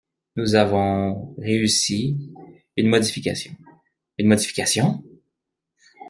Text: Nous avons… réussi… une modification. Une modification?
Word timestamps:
Nous 0.35 0.55
avons… 0.55 1.35
réussi… 1.37 2.33
une 2.75 2.87
modification. 2.89 3.53
Une 4.17 4.29
modification? 4.29 5.03